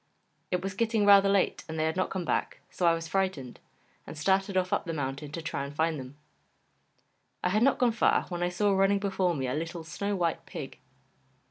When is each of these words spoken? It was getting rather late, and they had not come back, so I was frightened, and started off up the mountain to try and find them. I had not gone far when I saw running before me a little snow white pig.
It 0.49 0.63
was 0.63 0.73
getting 0.73 1.05
rather 1.05 1.29
late, 1.29 1.63
and 1.69 1.77
they 1.77 1.83
had 1.83 1.95
not 1.95 2.09
come 2.09 2.25
back, 2.25 2.59
so 2.71 2.87
I 2.87 2.95
was 2.95 3.07
frightened, 3.07 3.59
and 4.07 4.17
started 4.17 4.57
off 4.57 4.73
up 4.73 4.85
the 4.85 4.93
mountain 4.93 5.31
to 5.33 5.43
try 5.43 5.63
and 5.63 5.75
find 5.75 5.99
them. 5.99 6.17
I 7.43 7.49
had 7.49 7.61
not 7.61 7.77
gone 7.77 7.91
far 7.91 8.23
when 8.29 8.41
I 8.41 8.49
saw 8.49 8.73
running 8.73 8.97
before 8.97 9.35
me 9.35 9.45
a 9.45 9.53
little 9.53 9.83
snow 9.83 10.15
white 10.15 10.43
pig. 10.47 10.79